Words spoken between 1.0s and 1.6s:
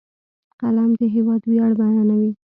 هېواد